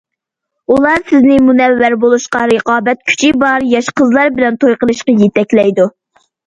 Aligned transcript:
ئۇلار 0.75 1.03
سىزنى 1.11 1.35
مۇنەۋۋەر 1.49 1.97
بولۇشقا، 2.05 2.41
رىقابەت 2.55 3.05
كۈچى 3.13 3.33
بار 3.45 3.69
ياش 3.77 3.95
قىزلار 4.03 4.35
بىلەن 4.41 4.63
توي 4.67 4.79
قىلىشقا 4.83 5.19
يېتەكلەيدۇ. 5.25 5.93